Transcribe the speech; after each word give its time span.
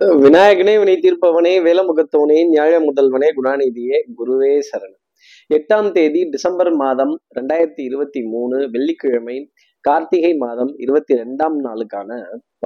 விநாயகனே 0.00 0.72
வினை 0.78 0.94
தீர்ப்பவனே 0.94 1.52
வேலமுகத்தவனே 1.66 2.48
நியாய 2.48 2.74
முதல்வனே 2.80 3.28
குணாநிதியே 3.38 3.96
குருவே 4.18 4.50
சரணன் 4.68 5.00
எட்டாம் 5.54 5.92
தேதி 5.92 6.24
டிசம்பர் 6.24 6.70
மாதம் 6.72 7.20
ரெண்டாயிரத்தி 7.40 7.80
இருபத்தி 7.80 8.22
மூணு 8.22 8.70
வெள்ளிக்கிழமை 8.70 9.52
கார்த்திகை 9.80 10.36
மாதம் 10.36 10.74
இருபத்தி 10.76 11.14
ரெண்டாம் 11.14 11.56
நாளுக்கான 11.64 12.10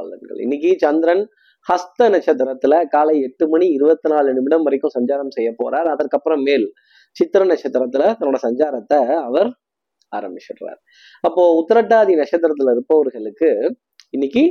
பலன்கள். 0.01 0.41
இன்னைக்கு 0.41 0.75
சந்திரன் 0.79 1.29
ஹஸ்த 1.67 2.09
நட்சத்திரத்துல 2.09 2.89
காலை 2.89 3.21
எட்டு 3.21 3.49
மணி 3.49 3.67
இருபத்தி 3.67 4.11
நாலு 4.11 4.35
நிமிடம் 4.35 4.63
வரைக்கும் 4.63 4.95
சஞ்சாரம் 4.99 5.31
செய்ய 5.31 5.55
போறார். 5.65 5.89
அதற்கப்புறம் 5.95 6.43
மேல் 6.43 6.73
சித்திர 7.13 7.45
நட்சத்திரத்துல 7.45 8.11
தன்னோட 8.21 8.41
சஞ்சாரத்தை 8.43 9.07
அவர் 9.23 9.51
ஆரம்பிச்சிடுறார். 10.17 10.81
அப்போ 11.21 11.45
உத்திரட்டாதி 11.63 12.23
நட்சத்திரத்துல 12.23 12.71
இருப்பவர்களுக்கு 12.71 13.79
இன்னைக்கு 14.11 14.45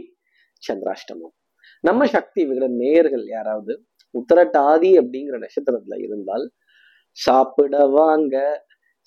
சந்திராஷ்டமம். 0.64 1.36
நம்ம 1.84 2.06
சக்தி 2.06 2.42
விகிட 2.46 2.68
நேயர்கள் 2.76 3.26
யாராவது 3.28 3.74
உத்தரட்டாதி 4.14 4.92
அப்படிங்கிற 5.00 5.38
நட்சத்திரத்துல 5.38 5.98
இருந்தால் 6.02 6.46
சாப்பிட 7.18 7.86
வாங்க 7.88 8.36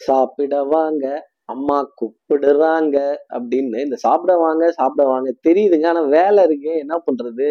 சாப்பிட 0.00 0.64
வாங்க. 0.64 1.04
அம்மா 1.48 1.76
கூப்பிடுறாங்க 2.00 2.96
அப்படின்னு 3.36 3.78
இந்த 3.86 3.96
சாப்பிட 4.04 4.32
வாங்க 4.42 4.64
சாப்பிட 4.78 5.02
வாங்க 5.10 5.30
தெரியுதுங்க 5.48 5.86
ஆனா 5.92 6.02
வேலை 6.16 6.40
இருக்கு. 6.48 6.70
என்ன 6.84 6.94
பண்றது? 7.06 7.48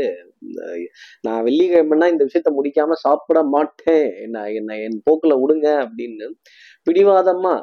நான் 1.25 1.43
வெள்ளிக்கிழமைன்னா 1.47 2.07
இந்த 2.13 2.23
விஷயத்த 2.29 2.51
முடிக்காம 2.57 2.97
சாப்பிட 3.05 3.39
மாட்டேன். 3.55 4.07
என்ன 4.25 4.45
என்ன 4.59 4.77
என் 4.85 4.97
போக்குல 5.07 5.35
விடுங்க 5.43 5.67
அப்படின்னு 5.85 6.27
பிடிவாதமா 6.87 7.53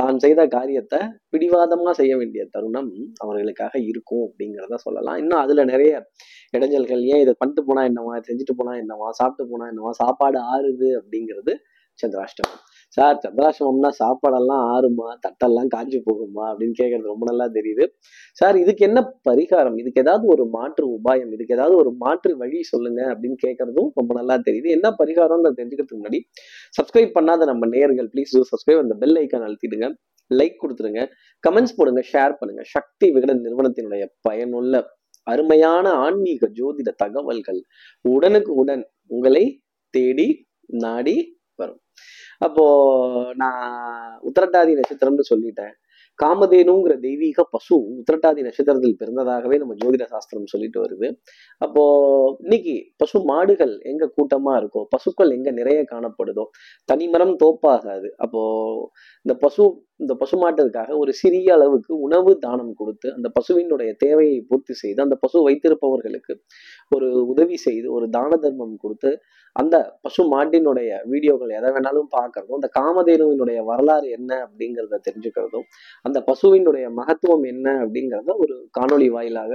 தான் 0.00 0.20
செய்த 0.24 0.40
காரியத்தை 0.48 1.00
பிடிவாதமா 1.34 1.92
செய்ய 2.00 2.12
வேண்டிய 2.20 2.42
தருணம் 2.54 2.92
அவர்களுக்காக 3.24 3.74
இருக்கும் 3.90 4.24
அப்படிங்கிறத 4.26 4.78
சொல்லலாம். 4.86 5.18
இன்னும் 5.22 5.42
அதுல 5.44 5.64
நிறைய 5.72 5.92
இடைஞ்சல்கள் 6.56 7.02
ஏன் 7.12 7.22
இதை 7.24 7.34
பண்ணிட்டு 7.38 7.64
போனா 7.68 7.82
என்னவா? 7.90 8.14
செஞ்சுட்டு 8.28 8.56
போனா 8.58 8.74
என்னவா? 8.82 9.08
சாப்பிட்டு 9.20 9.50
போனா 9.52 9.66
என்னவா? 9.72 9.92
சாப்பாடு 10.02 10.38
ஆறுது 10.54 10.90
அப்படிங்கிறது 11.00 11.54
சந்திராஷ்டமம். 11.98 12.62
சார் 12.96 13.20
சந்திராசிரமம்னா 13.24 13.90
சாப்பாடெல்லாம் 14.00 14.62
ஆறுமா 14.74 15.08
தட்டெல்லாம் 15.24 15.66
காஞ்சி 15.66 15.98
போகுமா 16.08 16.44
அப்படின்னு 16.50 16.74
கேட்கறது 16.80 17.12
ரொம்ப 17.12 17.24
நல்லா 17.30 17.46
தெரியுது. 17.56 17.84
சார் 18.32 18.56
இதுக்கு 18.56 18.84
என்ன 18.88 19.00
பரிகாரம்? 19.28 19.76
இதுக்கு 19.82 20.02
ஏதாவது 20.04 20.26
ஒரு 20.26 20.44
மாற்று 20.46 20.84
உபாயம்? 20.96 21.32
இதுக்கு 21.32 21.54
ஏதாவது 21.54 21.76
ஒரு 21.76 21.92
மாற்று 21.92 22.36
வழி 22.36 22.62
சொல்லுங்க 22.62 23.00
அப்படின்னு 23.12 23.38
கேட்கறதும் 23.46 23.90
ரொம்ப 23.94 24.14
நல்லா 24.14 24.36
தெரியுது. 24.48 24.70
என்ன 24.76 24.90
பரிகாரம்னு 24.90 25.56
தெரிஞ்சுக்கிறதுக்கு 25.58 26.00
முன்னாடி 26.00 26.20
சப்ஸ்கிரைப் 26.78 27.16
பண்ணாத 27.18 27.44
நம்ம 27.44 27.66
நேயர்கள் 27.66 28.10
ப்ளீஸ் 28.14 28.34
சப்ஸ்கிரைப் 28.52 28.82
அந்த 28.84 28.94
பெல் 28.94 29.18
ஐக்கான் 29.22 29.46
அழுத்திடுங்க. 29.48 29.88
லைக் 30.30 30.60
கொடுத்துருங்க 30.62 31.02
கமெண்ட்ஸ் 31.44 31.76
போடுங்க 31.76 32.02
ஷேர் 32.12 32.34
பண்ணுங்க. 32.40 32.62
சக்தி 32.62 33.10
விகடன் 33.10 33.44
நிறுவனத்தினுடைய 33.46 34.04
பயனுள்ள 34.20 34.82
அருமையான 35.26 35.86
ஆன்மீக 36.04 36.48
ஜோதிட 36.58 36.90
தகவல்கள் 36.96 37.60
உடனுக்கு 38.04 38.52
உடன் 38.54 38.82
உங்களை 39.06 39.44
தேடி 39.90 40.26
நாடி 40.84 41.33
அப்போ 42.38 42.64
நான் 43.34 43.64
உத்திரட்டாதி 44.28 44.72
நட்சத்திரம்னு 44.80 45.24
சொல்லிட்டேன். 45.34 45.74
காமதேனுங்கிற 46.18 46.94
தெய்வீக 47.00 47.44
பசு 47.50 47.74
உத்திரட்டாதி 48.00 48.40
நட்சத்திரத்தில் 48.42 48.98
பிறந்ததாகவே 49.00 49.56
நம்ம 49.58 49.74
ஜோதிட 49.74 50.04
சாஸ்திரம் 50.04 50.46
சொல்லிட்டு 50.46 50.78
வருது. 50.84 51.08
அப்போ 51.58 51.82
இன்னைக்கு 52.38 52.74
பசு 52.96 53.20
மாடுகள் 53.24 53.78
எங்க 53.82 54.10
கூட்டமா 54.16 54.52
இருக்கோ 54.60 54.82
பசுக்கள் 54.88 55.30
எங்க 55.30 55.50
நிறைய 55.50 55.80
காணப்படுதோ 55.92 56.44
தனிமரம் 56.84 57.34
தோப்பாகாது. 57.36 58.10
அப்போ 58.16 58.42
இந்த 59.26 59.36
பசு 59.38 59.64
இந்த 60.00 60.12
பசுமாட்டிற்காக 60.20 60.90
ஒரு 60.98 61.12
சிறிய 61.18 61.48
அளவுக்கு 61.52 61.92
உணவு 61.98 62.32
தானம் 62.38 62.72
கொடுத்து 62.72 63.08
அந்த 63.12 63.28
பசுவினுடைய 63.36 63.90
தேவையை 64.00 64.38
பூர்த்தி 64.48 64.74
செய்து 64.74 65.00
அந்த 65.02 65.16
பசு 65.22 65.38
வைத்திருப்பவர்களுக்கு 65.44 66.34
ஒரு 66.92 67.08
உதவி 67.26 67.56
செய்து 67.58 67.88
ஒரு 67.92 68.06
தான 68.10 68.36
தர்மம் 68.36 68.74
கொடுத்து 68.76 69.10
அந்த 69.56 69.76
பசு 70.02 70.22
மாட்டினுடைய 70.30 70.90
வீடியோக்கள் 71.06 71.52
எதை 71.52 71.70
வேணாலும் 71.70 72.08
பார்க்கறதும் 72.14 72.58
அந்த 72.58 72.70
காமதேனுவினுடைய 72.74 73.58
வரலாறு 73.64 74.08
என்ன 74.10 74.30
அப்படிங்கிறத 74.44 74.98
தெரிஞ்சுக்கிறதும் 75.04 75.66
அந்த 76.04 76.20
பசுவினுடைய 76.28 76.86
மகத்துவம் 76.94 77.46
என்ன 77.46 77.66
அப்படிங்கிறத 77.80 78.34
ஒரு 78.38 78.56
காணொளி 78.78 79.08
வாயிலாக 79.10 79.52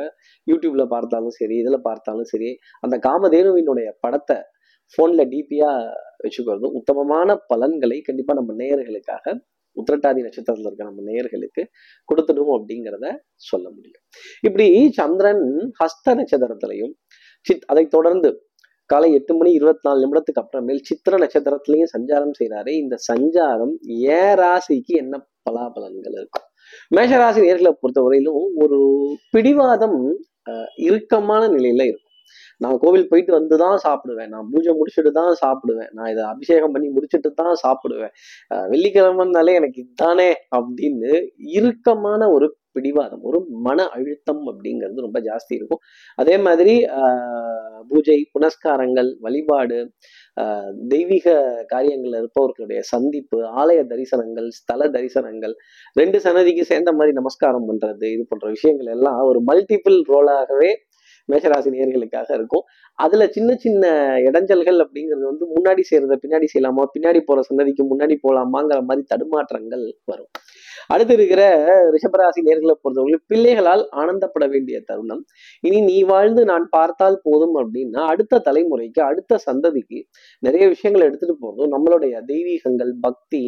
யூடியூப்ல 0.48 0.86
பார்த்தாலும் 0.88 1.38
சரி 1.38 1.58
இதில் 1.58 1.86
பார்த்தாலும் 1.86 2.32
சரி 2.32 2.52
அந்த 2.84 2.98
காமதேனுவினுடைய 3.08 3.90
படத்தை 4.00 4.40
ஃபோனில் 4.94 5.30
டிபியாக 5.30 5.80
வச்சுக்கிறதும் 6.24 6.76
உத்தமமான 6.76 7.36
பலன்களை 7.48 7.98
கண்டிப்பாக 8.02 8.40
நம்ம 8.40 8.54
நேயர்களுக்காக 8.60 9.36
உத்திரட்டாதி 9.76 10.22
நட்சத்திரத்தில் 10.26 10.68
இருக்க 10.70 10.84
நம்ம 10.84 11.04
நேயர்களுக்கு 11.10 11.64
கொடுத்துடும் 12.10 12.54
அப்படிங்கிறத 12.58 13.08
சொல்ல 13.50 13.66
முடியும். 13.70 14.04
இப்படி 14.42 14.68
சந்திரன் 15.00 15.46
ஹஸ்த 15.82 16.16
நட்சத்திரத்திலையும் 16.20 16.94
சித் 17.46 17.68
அதை 17.68 17.84
தொடர்ந்து 17.88 18.30
காலை 18.90 19.10
எட்டு 19.14 19.34
மணி 19.36 19.52
இருபத்தி 19.52 19.84
நாலு 19.88 20.00
நிமிடத்துக்கு 20.04 20.42
அப்புறமேல் 20.42 20.80
சித்திர 20.90 21.18
நட்சத்திரத்திலையும் 21.18 21.92
சஞ்சாரம் 21.96 22.36
செய்கிறாரு 22.40 22.72
இந்த 22.84 22.96
சஞ்சாரம் 23.10 23.74
ஏ 24.04 24.22
ராசிக்கு 24.42 24.94
என்ன 25.04 25.16
பலாபலன்கள் 25.50 26.16
இருக்கும்? 26.20 26.46
மேஷராசி 26.96 27.40
நேர்களை 27.46 27.72
பொறுத்தவரையிலும் 27.82 28.44
ஒரு 28.64 28.80
பிடிவாதம் 29.32 30.00
இறுக்கமான 30.88 31.42
நிலையில 31.48 31.86
இருக்கும். 31.90 32.09
நான் 32.62 32.80
கோவில் 32.82 33.10
போயிட்டு 33.10 33.34
வந்து 33.38 33.58
தான் 33.64 33.78
சாப்பிடுவேன். 33.86 34.32
நான் 34.34 34.50
பூஜை 34.52 34.74
முடிச்சுட்டு 34.80 35.14
தான் 35.18 35.34
சாப்பிடுவேன். 35.44 35.92
நான் 35.98 36.12
இதை 36.14 36.24
அபிஷேகம் 36.34 36.76
பண்ணி 36.76 36.90
முடிச்சுட்டு 36.96 37.32
தான் 37.42 37.54
சாப்பிடுவேன் 37.64 38.14
வெள்ளிக்கிழமைனாலே 38.72 39.54
எனக்கு 39.60 39.80
இதுதானே 39.84 40.30
அப்படின்னு 40.58 41.12
இறுக்கமான 41.58 41.98
ஒரு 42.36 42.48
பிடிவாதம் 42.76 43.24
ஒரு 43.30 43.38
மன 43.66 43.80
அழுத்தம் 43.96 44.42
அப்படிங்கிறது 44.50 45.06
ரொம்ப 45.06 45.20
ஜாஸ்தி 45.26 45.54
இருக்கும். 45.58 45.82
அதே 46.18 46.36
மாதிரி 46.46 46.74
ஆஹ், 47.00 47.56
பூஜை 47.90 48.18
புனஸ்காரங்கள் 48.34 49.10
வழிபாடு 49.26 49.80
ஆஹ், 50.38 50.70
தெய்வீக 50.92 51.28
காரியங்கள்ல 51.72 52.20
இருப்பவர்களுடைய 52.22 52.82
சந்திப்பு 52.92 53.40
ஆலய 53.62 53.80
தரிசனங்கள் 53.90 54.48
ஸ்தல 54.60 54.82
தரிசனங்கள் 54.96 55.56
ரெண்டு 55.96 56.20
சன்னதிக்கு 56.26 56.66
சேர்ந்த 56.70 56.92
மாதிரி 56.98 57.14
நமஸ்காரம் 57.20 57.68
பண்றது 57.70 58.08
இது 58.14 58.26
போன்ற 58.30 58.48
விஷயங்கள் 58.56 58.92
எல்லாம் 58.96 59.20
ஒரு 59.30 59.42
மல்டிபிள் 59.50 59.98
ரோலாகவே 60.12 60.72
மேஷராசி 61.32 61.70
நேர்களுக்காக 61.70 62.34
இருக்கும். 62.34 62.66
அதுல 63.00 63.28
சின்ன 63.28 63.56
சின்ன 63.56 63.84
இடைஞ்சல்கள் 64.20 64.80
அப்படிங்கிறது 64.84 65.26
வந்து 65.26 65.46
முன்னாடி 65.56 65.84
செய்யறத 65.90 66.18
பின்னாடி 66.24 66.48
செய்யலாமா? 66.54 66.84
பின்னாடி 66.96 67.20
போற 67.20 67.42
சன்னதிக்கு 67.42 67.84
முன்னாடி 67.84 68.16
போலாமாங்கிற 68.24 68.82
மாதிரி 68.82 69.04
தடுமாற்றங்கள் 69.14 69.86
வரும். 70.06 70.32
அடுத்து 70.90 71.14
இருக்கிற 71.14 71.42
ரிஷபராசி 71.92 72.42
நேர்களை 72.48 72.76
பொறுத்தவரை 72.76 73.18
பிள்ளைகளால் 73.28 73.84
ஆனந்தப்பட 73.92 74.46
வேண்டிய 74.50 74.82
தருணம். 74.82 75.22
இனி 75.64 75.82
நீ 75.82 75.98
வாழ்ந்து 76.04 76.46
நான் 76.46 76.66
பார்த்தால் 76.70 77.18
போதும் 77.24 77.56
அப்படின்னா 77.56 78.02
அடுத்த 78.06 78.42
தலைமுறைக்கு 78.48 79.02
அடுத்த 79.02 79.40
சந்ததிக்கு 79.48 80.00
நிறைய 80.44 80.68
விஷயங்களை 80.68 81.06
எடுத்துட்டு 81.08 81.36
போதும் 81.40 81.72
நம்மளுடைய 81.72 82.16
தெய்வீகங்கள் 82.26 82.94
பக்தி 83.02 83.44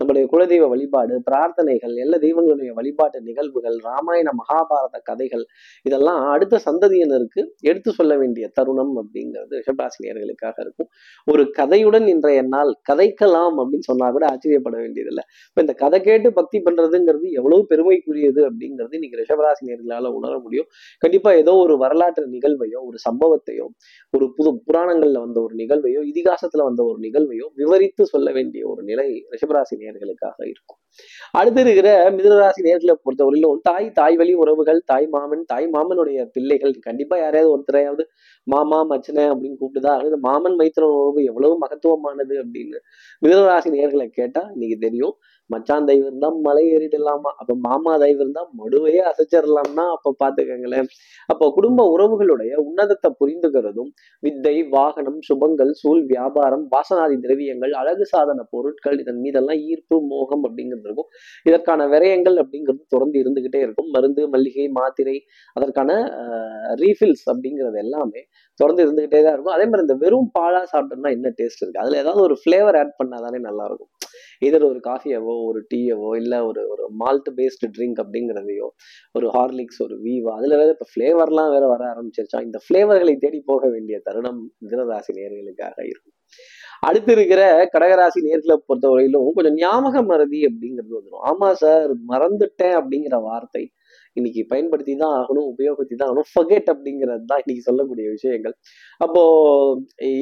நம்மளுடைய 0.00 0.24
குலதெய்வ 0.32 0.68
வழிபாடு 0.68 1.16
பிரார்த்தனைகள் 1.30 1.94
எல்லா 1.96 2.18
தெய்வங்களுடைய 2.18 2.72
வழிபாட்டு 2.72 3.20
நிகழ்வுகள் 3.20 3.78
ராமாயண 3.80 4.32
மகாபாரத 4.40 5.00
கதைகள் 5.02 5.44
இதெல்லாம் 5.82 6.20
அடுத்த 6.26 6.60
சந்ததியினருக்கு 6.66 7.42
எடுத்து 7.60 7.92
சொல்ல 7.92 8.16
வேண்டிய 8.16 8.46
தருணம் 8.54 8.95
அப்படிங்கிறது 9.02 9.52
ரிஷபராசினியர்களுக்காக 9.60 10.56
இருக்கும். 10.60 10.88
ஒரு 11.26 11.50
கதையுடன் 11.58 12.06
இன்றைய 12.06 12.42
நாள் 12.42 12.72
கதைக்கலாம் 12.90 13.56
அப்படின்னு 13.62 13.88
சொன்னா 13.90 14.10
கூட 14.10 14.26
ஆச்சரியப்பட 14.26 14.76
வேண்டியதில்லை. 14.76 15.24
இப்போ 15.48 15.60
இந்த 15.60 15.72
கதை 15.72 16.00
கேட்டு 16.00 16.32
பக்தி 16.32 16.58
பண்றதுங்கிறது 16.58 17.30
எவ்வளவு 17.32 17.66
பெருமைக்குரியது 17.70 18.40
அப்படிங்கிறது 18.48 18.92
இன்னைக்கு 18.92 19.20
ரிஷபராசினியர்களால 19.22 20.12
உணர 20.12 20.38
முடியும். 20.38 20.68
கண்டிப்பா 20.98 21.32
ஏதோ 21.32 21.54
ஒரு 21.54 21.76
வரலாற்று 21.78 22.26
நிகழ்வையோ 22.26 22.80
ஒரு 22.88 22.98
சம்பவத்தையோ 23.08 23.68
ஒரு 24.12 24.32
புது 24.36 24.52
புராணங்கள்ல 24.70 25.18
வந்த 25.18 25.40
ஒரு 25.40 25.54
நிகழ்வையோ 25.54 26.00
இதிகாசத்துல 26.12 26.64
வந்த 26.64 26.84
ஒரு 26.84 26.98
நிகழ்வையோ 27.00 27.46
விவரித்து 27.54 28.06
சொல்ல 28.06 28.32
வேண்டிய 28.32 28.68
ஒரு 28.68 28.82
நிலை 28.82 29.08
ரிஷபராசி 29.34 29.74
நேர்களுக்காக 29.76 30.38
இருக்கும். 30.46 30.78
அடுத்து 31.30 31.60
இருக்கிற 31.60 32.10
மிதனராசி 32.10 32.60
நேர்களை 32.66 32.94
பொறுத்தவரையிலும் 33.04 33.60
தாய் 33.62 33.92
தாய் 33.92 34.16
வழி 34.16 34.34
உறவுகள் 34.34 34.80
தாய் 34.84 35.06
மாமன் 35.06 35.44
தாய் 35.44 35.66
மாமனுடைய 35.66 36.18
பிள்ளைகள் 36.32 36.74
கண்டிப்பா 36.80 37.16
யாரையாவது 37.18 37.52
ஒருத்தரையாவது 37.54 38.04
மாமா 38.46 38.78
மச்சனை 38.86 39.24
அப்படின்னு 39.30 39.56
கூப்பிட்டுதான் 39.60 39.96
அதாவது 39.98 40.18
மாமன் 40.18 40.56
மைத்திர 40.56 40.82
உறவு 40.82 41.24
எவ்வளவு 41.24 41.58
மகத்துவமானது 41.58 42.34
அப்படின்னு 42.42 42.78
மிதனராசி 43.22 43.70
நேர்களை 43.70 44.06
கேட்டா 44.10 44.42
இன்னைக்கு 44.52 44.78
தெரியும். 44.78 45.14
மச்சான் 45.50 45.86
தயவு 45.88 46.06
இருந்தா 46.08 46.28
மலை 46.46 46.64
ஏறிடலாமா? 46.76 47.30
அப்ப 47.40 47.54
மாமா 47.66 47.92
தயவு 48.02 48.20
இருந்தா 48.24 48.42
மடுவையே 48.60 49.02
அசைச்சிடலாம்னா 49.10 49.84
அப்ப 49.96 50.14
பாத்துக்கங்களேன். 50.22 50.88
அப்போ 51.32 51.44
குடும்ப 51.56 51.86
உறவுகளுடைய 51.94 52.52
உன்னதத்தை 52.66 53.10
புரிந்துகிறதும் 53.20 53.90
வித்தை 54.22 54.54
வாகனம் 54.76 55.20
சுபங்கள் 55.28 55.72
சூழ் 55.82 56.02
வியாபாரம் 56.12 56.64
வாசனாதி 56.74 57.18
திரவியங்கள் 57.24 57.74
அழகு 57.82 58.06
சாதன 58.12 58.46
பொருட்கள் 58.54 58.98
இதன் 59.04 59.20
மீதெல்லாம் 59.24 59.60
ஈர்ப்பு 59.70 59.98
மோகம் 60.12 60.44
அப்படிங்கிறது 60.48 60.88
இருக்கும். 60.88 61.10
இதற்கான 61.48 61.86
விரயங்கள் 61.94 62.38
அப்படிங்கிறது 62.44 62.82
தொடர்ந்து 62.94 63.18
இருந்துகிட்டே 63.22 63.60
இருக்கும். 63.66 63.90
மருந்து 63.96 64.24
மல்லிகை 64.34 64.68
மாத்திரை 64.78 65.16
அதற்கான 65.56 65.90
ரீஃபில்ஸ் 66.84 67.26
அப்படிங்கிறது 67.32 67.78
எல்லாமே 67.84 68.22
தொடர்ந்து 68.60 68.84
இருந்துகிட்டே 68.86 69.20
தான் 69.24 69.34
இருக்கும். 69.34 69.54
அதே 69.56 69.64
மாதிரி 69.70 69.84
இந்த 69.86 69.96
வெறும் 70.04 70.30
பாலா 70.38 70.60
சாப்பிட்டோம்னா 70.72 71.10
என்ன 71.16 71.32
டேஸ்ட் 71.40 71.62
இருக்கு? 71.62 71.82
அதுல 71.82 71.98
ஏதாவது 72.02 72.22
ஒரு 72.28 72.36
ஃபிளேவர் 72.42 72.78
ஆட் 72.80 72.94
பண்ணாதானே 73.00 73.38
நல்லா 73.48 73.64
இருக்கும். 73.70 73.90
இதர் 74.42 74.64
ஒரு 74.64 74.80
காஃபியவோ 74.84 75.44
ஒரு 75.44 75.66
டீயவோ 75.74 76.16
இல்லை 76.16 76.40
ஒரு 76.40 76.68
ஒரு 76.68 76.88
மால்ட் 76.98 77.30
பேஸ்டு 77.36 77.70
ட்ரிங்க் 77.78 78.00
அப்படிங்கிறதையோ 78.04 78.68
ஒரு 79.12 79.28
ஹார்லிக்ஸ் 79.28 79.82
ஒரு 79.82 80.00
வீவா 80.02 80.36
அதில் 80.36 80.56
வேறு 80.56 80.68
இப்போ 80.68 80.86
ஃப்ளேவர்லாம் 80.94 81.50
வேற 81.50 81.66
வர 81.66 81.94
ஆரம்பிச்சிருச்சா 81.94 82.42
இந்த 82.42 82.60
ஃப்ளேவர்களை 82.68 83.16
தேடி 83.16 83.40
போக 83.40 83.68
வேண்டிய 83.68 84.00
தருணம் 84.04 84.52
மிதனராசி 84.64 85.12
நேர்களுக்காக 85.12 85.78
இருக்கும். 85.84 86.14
அடுத்து 86.80 87.12
இருக்கிற 87.12 87.68
கடகராசி 87.72 88.20
நேர்களை 88.22 88.56
பொறுத்தவரையிலும் 88.68 89.32
கொஞ்சம் 89.32 89.54
ஞாபக 89.54 90.02
மறதி 90.02 90.42
அப்படிங்கிறது 90.44 90.98
வந்துடும் 90.98 91.24
ஆமா 91.26 91.52
சார் 91.52 91.90
மறந்துட்டேன் 92.08 92.76
அப்படிங்கிற 92.80 93.22
வார்த்தை 93.22 93.64
இன்னைக்கு 94.18 94.42
பயன்படுத்தி 94.52 94.94
தான் 95.02 95.14
ஆகணும் 95.20 95.46
உபயோகத்தி 95.52 95.94
தான் 96.00 96.08
ஆகணும். 96.08 96.28
ஃபகெட் 96.32 96.68
அப்படிங்கிறது 96.72 97.24
தான் 97.32 97.42
இன்னைக்கு 97.44 97.66
சொல்லக்கூடிய 97.68 98.06
விஷயங்கள். 98.16 98.54
அப்போ 99.06 99.22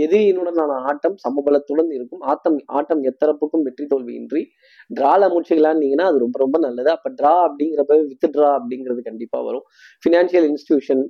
எதிரியினுடனான 0.04 0.78
ஆட்டம்? 0.90 1.16
சமபலத்துடன் 1.26 1.90
இருக்கும். 1.98 2.22
ஆட்டம் 2.32 2.58
ஆட்டம் 2.78 3.02
எத்தரப்புக்கும் 3.10 3.66
வெற்றி 3.68 3.86
தோல்வியின்றி. 3.92 4.42
டிரால 4.90 5.28
முடிச்சுக்கலான்னீங்கன்னா 5.34 6.06
அது 6.10 6.24
ரொம்ப 6.26 6.38
ரொம்ப 6.44 6.58
நல்லது. 6.66 6.90
அப்போ 6.96 7.10
டிரா 7.20 7.34
அப்படிங்கிறப்ப 7.48 7.98
வித் 8.12 8.30
ட்ரா 8.36 8.50
அப்படிங்கிறது 8.60 9.02
கண்டிப்பாக 9.10 9.44
வரும். 9.50 9.66
ஃபினான்ஷியல் 10.04 10.48
இன்ஸ்டியூஷன் 10.52 11.04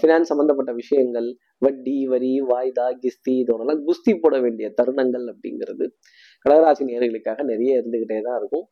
ஃபினான்ஸ் 0.00 0.30
சம்மந்தப்பட்ட 0.30 0.72
விஷயங்கள் 0.80 1.28
வட்டி 1.62 1.96
வரி 2.12 2.32
வாய்தா 2.50 2.86
கிஸ்தி 3.02 3.34
இதோடலாம் 3.42 3.80
குஸ்தி 3.88 4.12
போட 4.22 4.36
வேண்டிய 4.44 4.68
தருணங்கள் 4.78 5.26
அப்படிங்கிறது 5.32 5.86
கடகராசி 6.44 6.82
நேர்களுக்காக 6.88 7.40
நிறைய 7.50 7.72
இருந்துகிட்டே 7.80 8.16
தான் 8.26 8.38
இருக்கும். 8.40 8.64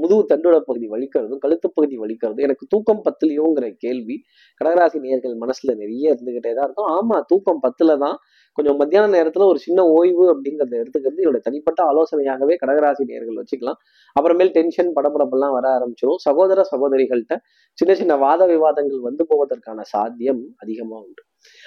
முதுகு 0.00 0.22
தண்டோட 0.30 0.56
பகுதி 0.66 0.86
வலிக்கிறதும் 0.92 1.40
கழுத்து 1.44 1.68
பகுதி 1.76 1.96
வலிக்கிறதும் 2.02 2.44
எனக்கு 2.46 2.64
தூக்கம் 2.72 3.00
பத்துலையோங்கிற 3.06 3.66
கேள்வி 3.84 4.16
கடகராசி 4.60 4.98
நேர்கள் 5.06 5.34
மனசுல 5.42 5.74
நிறைய 5.82 6.12
இருந்துகிட்டே 6.14 6.52
தான் 6.58 6.66
இருக்கும். 6.68 6.90
ஆமா 6.96 7.16
தூக்கம் 7.30 7.62
பத்துல 7.64 7.96
தான். 8.04 8.16
கொஞ்சம் 8.58 8.78
மத்தியான 8.80 9.06
நேரத்துல 9.16 9.46
ஒரு 9.52 9.60
சின்ன 9.66 9.80
ஓய்வு 9.96 10.24
அப்படிங்கிறத 10.32 10.74
எடுத்துக்கிறது 10.82 11.22
என்னோட 11.24 11.40
தனிப்பட்ட 11.46 11.80
ஆலோசனையாகவே 11.90 12.56
கடகராசி 12.62 13.04
நேர்கள் 13.12 13.40
வச்சுக்கலாம். 13.40 13.78
அப்புறமேல் 14.16 14.54
டென்ஷன் 14.58 14.94
படபடப்பெல்லாம் 14.98 15.56
வர 15.58 15.66
ஆரம்பிச்சிடும் 15.78 16.22
சகோதர 16.28 16.66
சகோதரிகள்கிட்ட 16.72 17.36
சின்ன 17.78 17.94
சின்ன 18.02 18.16
வாத 18.26 18.42
விவாதங்கள் 18.54 19.06
வந்து 19.08 19.24
போவதற்கான 19.32 19.80
சாத்தியம் 19.94 20.42
அதிகமா 20.64 20.98
உண்டு. 21.06 21.22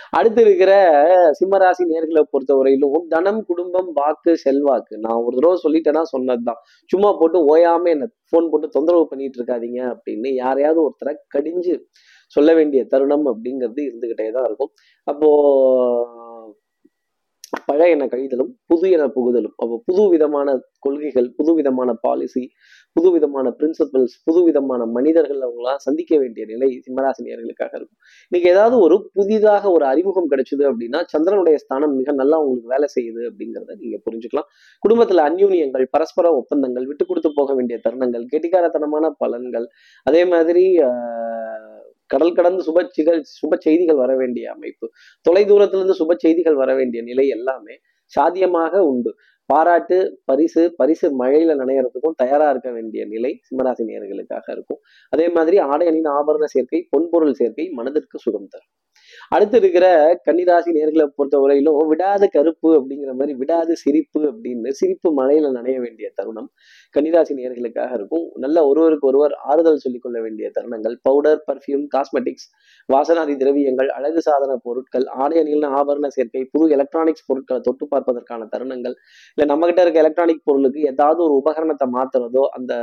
அடுத்து 0.09 0.41
இருக்கிற 0.41 0.71
சிம்மராசி 1.39 1.83
நேர்களை 1.93 2.23
பொறுத்தவரையிலும் 2.33 3.07
தனம் 3.09 3.41
குடும்பம் 3.45 3.89
வாக்கு 3.93 4.33
செல்வாக்கு. 4.45 4.93
நான் 5.05 5.21
ஒரு 5.25 5.35
தடவை 5.37 5.57
சொல்லிட்டேன்னா 5.65 6.03
சொன்னதுதான். 6.13 6.61
சும்மா 6.89 7.11
போட்டு 7.19 7.39
ஓயாம 7.53 7.89
என்ன 7.95 8.09
ஃபோன் 8.29 8.49
போட்டு 8.51 8.69
தொந்தரவு 8.69 9.05
பண்ணிட்டு 9.11 9.39
இருக்காதீங்க 9.39 9.81
அப்படின்னு 9.93 10.31
யாரையாவது 10.43 10.81
ஒருத்தரை 10.87 11.13
கடிஞ்சு 11.35 11.75
சொல்ல 12.35 12.49
வேண்டிய 12.53 12.81
தருணம் 12.93 13.27
அப்படிங்கிறது 13.31 13.81
இருந்துகிட்டே 13.89 14.29
தான் 14.31 14.47
இருக்கும். 14.49 14.71
அப்போ 15.07 15.29
பழைய 17.69 17.95
என 17.95 18.05
கழிதலும் 18.13 18.51
புது 18.69 18.87
என 18.95 19.03
புகுதலும். 19.15 19.55
அப்போ 19.61 19.75
புது 19.85 20.03
விதமான 20.13 20.47
கொள்கைகள் 20.85 21.27
புது 21.37 21.51
விதமான 21.59 21.89
பாலிசி 22.05 22.43
புது 22.95 23.09
விதமான 23.15 23.47
பிரின்சிபல்ஸ் 23.59 24.15
புது 24.27 24.39
விதமான 24.47 24.81
மனிதர்கள் 24.85 25.41
அவங்களாம் 25.47 25.81
சந்திக்க 25.85 26.11
வேண்டிய 26.17 26.43
நிலை 26.45 26.69
சிம்மராசினியர்களுக்காக 26.85 27.73
இருக்கும். 27.79 27.99
இன்னைக்கு 28.31 28.47
ஏதாவது 28.53 28.75
ஒரு 28.85 28.95
புதிதாக 29.13 29.71
ஒரு 29.71 29.85
அறிமுகம் 29.85 30.29
கிடைச்சது 30.31 30.63
அப்படின்னா 30.69 31.01
சந்திரனுடைய 31.13 31.57
ஸ்தானம் 31.63 31.95
மிக 31.95 32.13
நல்லா 32.21 32.39
உங்களுக்கு 32.43 32.73
வேலை 32.75 32.89
செய்யுது 32.95 33.23
அப்படிங்கிறத 33.29 33.75
நீங்க 33.83 33.99
புரிஞ்சுக்கலாம். 34.07 34.49
குடும்பத்துல 34.83 35.25
அந்யூன்யங்கள் 35.29 35.85
பரஸ்பர 35.95 36.33
ஒப்பந்தங்கள் 36.41 36.87
விட்டு 36.91 37.05
கொடுத்து 37.05 37.31
போக 37.39 37.53
வேண்டிய 37.53 37.79
தருணங்கள் 37.87 38.25
கெட்டிக்காரத்தனமான 38.33 39.11
பலன்கள் 39.23 39.67
அதே 40.03 40.23
மாதிரி 40.25 40.65
கடல் 42.07 42.33
கடந்து 42.33 42.61
சுப 42.67 42.83
சுப 43.41 43.55
செய்திகள் 43.57 43.95
வர 43.95 44.11
வேண்டிய 44.15 44.51
அமைப்பு. 44.51 44.85
தொலை 45.21 45.43
தூரத்திலிருந்து 45.45 45.97
சுப 45.99 46.15
செய்திகள் 46.17 46.55
வர 46.55 46.71
வேண்டிய 46.75 47.03
நிலை 47.03 47.27
எல்லாமே 47.27 47.75
சாத்தியமாக 48.11 48.83
உண்டு. 48.91 49.11
பாராட்டு 49.49 49.97
பரிசு 50.25 50.61
பரிசு 50.75 51.07
மழையில 51.19 51.55
நனையறதுக்கும் 51.61 52.15
தயாரா 52.15 52.47
இருக்க 52.49 52.69
வேண்டிய 52.71 53.01
நிலை 53.05 53.31
சிம்மராசினியர்களுக்காக 53.47 54.45
இருக்கும். 54.51 54.79
அதே 55.13 55.27
மாதிரி 55.29 55.57
ஆடை 55.71 55.87
அணியின் 55.87 56.11
ஆபரண 56.19 56.47
சேர்க்கை 56.55 56.81
பொன்பொருள் 56.95 57.37
சேர்க்கை 57.41 57.65
மனதிற்கு 57.69 58.19
சுகம் 58.19 58.49
தரும். 58.49 58.71
அடுத்து 59.35 59.57
இருக்கிற 59.61 59.85
கன்னிராசி 60.27 60.71
நேர்களை 60.77 61.05
பொறுத்தவரையிலும் 61.17 61.79
விடாத 61.91 62.23
கருப்பு 62.35 62.69
அப்படிங்கிற 62.79 63.13
மாதிரி 63.19 63.33
விடாத 63.41 63.71
சிரிப்பு 63.83 64.19
அப்படின்னு 64.31 64.71
சிரிப்பு 64.79 65.09
மழையில 65.19 65.51
நனைய 65.57 65.77
வேண்டிய 65.85 66.07
தருணம் 66.19 66.49
கன்னிராசி 66.95 67.33
நேர்களுக்காக 67.39 67.91
இருக்கும். 67.99 68.25
நல்ல 68.43 68.57
ஒருவருக்கு 68.69 69.09
ஒருவர் 69.11 69.33
ஆறுதல் 69.51 69.81
சொல்லிக்கொள்ள 69.85 70.17
வேண்டிய 70.25 70.47
தருணங்கள். 70.57 70.95
பவுடர் 71.07 71.41
பர்ஃப்யூம் 71.49 71.85
காஸ்மெட்டிக்ஸ் 71.95 72.47
வாசனாதி 72.89 73.33
திரவியங்கள் 73.41 73.89
அழகு 73.97 74.21
சாதன 74.27 74.51
பொருட்கள் 74.65 75.05
ஆடை 75.21 75.37
அணிகளின் 75.41 75.75
ஆபரண 75.79 76.09
சேர்க்கை 76.17 76.43
புது 76.53 76.67
எலக்ட்ரானிக்ஸ் 76.77 77.27
பொருட்களை 77.29 77.59
தொட்டு 77.67 77.85
பார்ப்பதற்கான 77.93 78.47
தருணங்கள். 78.53 78.95
இல்லை 79.33 79.47
நம்ம 79.51 79.67
கிட்ட 79.69 79.81
இருக்க 79.85 80.05
எலக்ட்ரானிக் 80.05 80.45
பொருளுக்கு 80.49 80.81
ஏதாவது 80.93 81.21
ஒரு 81.27 81.35
உபகரணத்தை 81.41 81.87
மாத்துறதோ 81.97 82.45
அந்த 82.59 82.73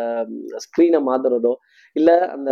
ஸ்க்ரீனை 0.67 1.00
மாத்துறதோ 1.10 1.55
இல்லை 1.96 2.17
அந்த 2.37 2.50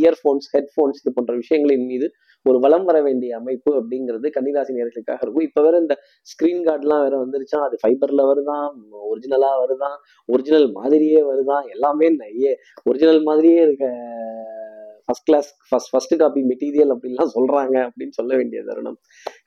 இயர்ஃபோன்ஸ் 0.00 0.46
ஹெட்ஃபோன்ஸ் 0.54 1.00
இது 1.00 1.10
போன்ற 1.16 1.32
விஷயங்களை 1.42 1.73
விஷயங்களின் 1.74 1.86
மீது 1.86 2.06
ஒரு 2.46 2.58
வளம் 2.58 2.84
வர 2.84 3.02
வேண்டிய 3.02 3.36
அமைப்பு 3.36 3.70
அப்படிங்கிறது 3.80 4.26
கன்னிராசி 4.36 4.72
நேர்களுக்காக 4.76 5.22
இருக்கும். 5.22 5.46
இப்போ 5.48 5.60
வேற 5.62 5.76
இந்த 5.78 5.94
ஸ்க்ரீன் 6.30 6.62
கார்டெலாம் 6.66 7.02
வேற 7.02 7.14
வந்துருச்சா? 7.24 7.58
அது 7.66 7.76
ஃபைபர்ல 7.82 8.24
வருதான் 8.30 8.66
ஒரிஜினலா 9.10 9.52
வருதான் 9.62 9.96
ஒரிஜினல் 10.28 10.68
மாதிரியே 10.72 11.22
வருதான் 11.22 11.64
எல்லாமே 11.70 12.08
நிறைய 12.08 12.56
ஒரிஜினல் 12.84 13.22
மாதிரியே 13.22 13.62
இருக்க 13.62 13.84
first 15.14 15.28
class 15.28 15.48
first 15.68 15.90
first 15.92 16.14
copy 16.20 16.40
material 16.50 16.92
அப்படின்லாம் 16.94 17.30
சொல்றாங்க 17.34 17.76
அப்படின்னு 17.88 18.14
சொல்ல 18.16 18.32
வேண்டிய 18.38 18.60
தருணம். 18.68 18.96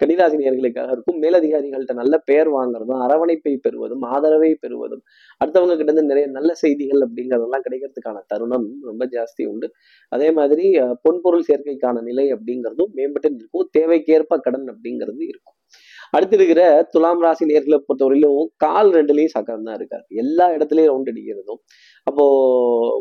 கன்னிராசினியர்களுக்காக 0.02 0.94
இருக்கும் 0.96 1.18
மேலதிகாரிகள்கிட்ட 1.24 1.96
நல்ல 2.02 2.18
பெயர் 2.30 2.50
வாங்குறதும் 2.56 3.02
அரவணைப்பை 3.06 3.54
பெறுவதும் 3.66 4.04
ஆதரவை 4.14 4.52
பெறுவதும் 4.64 5.04
அடுத்தவங்க 5.42 5.75
கிட்ட 5.80 5.90
இருந்து 5.92 6.12
நிறைய 6.12 6.28
நல்ல 6.38 6.54
செய்திகள் 6.64 7.04
அப்படிங்கிறதெல்லாம் 7.08 7.66
கிடைக்கிறதுக்கான 7.68 8.24
தருணம் 8.34 8.68
ரொம்ப 8.90 9.06
ஜாஸ்தி 9.16 9.46
உண்டு. 9.52 9.69
அதே 10.12 10.30
மாதிரி 10.40 10.68
பொன்பொருள் 11.06 11.48
சேர்க்கைக்கான 11.50 12.04
நிலை 12.10 12.28
அப்படிங்கிறதும் 12.38 12.94
மேம்பட்டு 13.00 13.38
இருக்கும் 13.40 13.69
தேவைக்கேற்ப 13.80 14.40
கடன் 14.48 14.68
அப்படிங்கிறது 14.74 15.24
இருக்கும். 15.31 15.58
அடுத்து 16.15 16.38
இருக்கிற 16.39 16.62
துலாம் 16.94 17.24
ராசி 17.25 17.45
நேர்களை 17.51 17.80
பொறுத்தவரையிலும் 17.88 18.45
கால் 18.65 18.92
ரெண்டுலேயும் 18.98 19.36
சக்கரம் 19.38 19.68
தான் 19.69 19.77
இருக்காரு. 19.80 20.06
எல்லா 20.24 20.48
இடத்துலையும் 20.57 20.92
ரவுண்ட் 20.92 21.12
அடிக்கிறதும். 21.13 21.62
அப்போ 22.09 22.25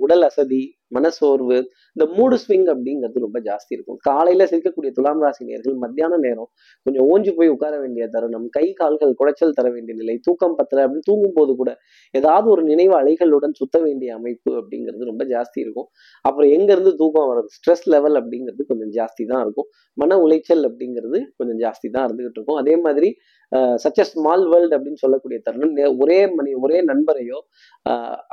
உடல் 0.04 0.26
அசதி 0.28 0.62
மனசோர்வு 0.96 1.56
இந்த 1.94 2.04
மூடு 2.16 2.36
ஸ்விங் 2.42 2.66
அப்படிங்கிறது 2.72 3.22
ரொம்ப 3.24 3.38
ஜாஸ்தி 3.46 3.72
இருக்கும். 3.76 3.98
காலையில 4.08 4.42
சிரிக்கக்கூடிய 4.50 4.90
துலாம் 4.98 5.22
ராசி 5.24 5.42
நேர்கள் 5.48 5.76
மத்தியான 5.84 6.18
நேரம் 6.24 6.48
கொஞ்சம் 6.86 7.06
ஓஞ்சு 7.12 7.30
போய் 7.38 7.52
உட்கார 7.54 7.74
வேண்டிய 7.82 8.04
தருணம் 8.14 8.46
கை 8.56 8.64
கால்கள் 8.80 9.12
குடைச்சல் 9.20 9.54
தர 9.58 9.66
வேண்டிய 9.76 9.94
நிலை 10.00 10.16
தூக்கம் 10.26 10.56
பத்தல 10.58 10.84
அப்படின்னு 10.86 11.08
தூங்கும் 11.10 11.36
போது 11.38 11.54
கூட 11.60 11.70
ஏதாவது 12.14 12.48
ஒரு 12.54 12.64
நினைவு 12.70 12.94
அலைகளுடன் 13.00 13.56
சுத்த 13.60 13.76
வேண்டிய 13.86 14.12
அமைப்பு 14.18 14.52
அப்படிங்கிறது 14.60 15.10
ரொம்ப 15.10 15.24
ஜாஸ்தி 15.34 15.58
இருக்கும். 15.64 15.88
அப்புறம் 16.24 16.50
எங்க 16.58 16.70
இருந்து 16.76 16.92
தூக்கம் 17.02 17.28
வர்றது? 17.30 17.50
ஸ்ட்ரெஸ் 17.58 17.86
லெவல் 17.94 18.18
அப்படிங்கிறது 18.22 18.64
கொஞ்சம் 18.72 18.92
ஜாஸ்தி 18.98 19.26
தான் 19.32 19.42
இருக்கும். 19.46 19.68
மன 20.02 20.18
உளைச்சல் 20.26 20.64
அப்படிங்கிறது 20.70 21.20
கொஞ்சம் 21.36 21.55
ஜாஸ்தி 21.64 21.88
தான் 21.96 22.06
இருந்துகிட்டு 22.06 22.38
இருக்கும். 22.38 22.60
அதே 22.62 22.74
மாதிரி 22.86 23.10
சச்ச 23.82 24.00
ஸ்மால் 24.12 24.44
வேர்ல்டு 24.52 24.76
அப்படின்னு 24.76 25.02
சொல்லக்கூடிய 25.02 25.38
தருணம் 25.46 25.98
ஒரே 26.04 26.18
மணி 26.36 26.52
ஒரே 26.64 26.78
நண்பரையோ 26.90 27.38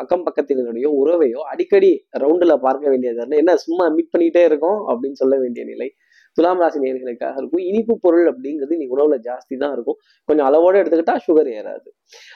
அக்கம் 0.02 0.24
பக்கத்தினருடைய 0.28 0.88
உறவையோ 1.02 1.42
அடிக்கடி 1.52 1.92
ரவுண்டுல 2.24 2.56
பார்க்க 2.68 2.94
வேண்டிய 2.94 3.12
தருணம். 3.20 3.42
என்ன 3.44 3.56
சும்மா 3.66 3.86
மீட் 3.98 4.12
பண்ணிக்கிட்டே 4.14 4.44
இருக்கோம் 4.50 4.80
அப்படின்னு 4.92 5.20
சொல்ல 5.24 5.38
வேண்டிய 5.44 5.66
நிலை. 5.72 5.90
துலாம் 6.34 6.60
ராசி 6.60 6.80
நேர்களுக்காக 6.80 7.36
இருக்கும். 7.38 7.64
இனிப்பு 7.70 7.98
பொருள் 8.00 8.28
அப்படிங்கிறது 8.32 8.76
நீ 8.78 8.86
உணவுல 8.96 9.18
ஜாஸ்தி 9.28 9.58
தான் 9.58 9.74
இருக்கும். 9.74 9.98
கொஞ்சம் 10.26 10.48
அளவோட 10.50 10.76
எடுத்துக்கிட்டா 10.82 11.16
சுகர் 11.28 11.50
ஏறாது. 11.58 11.90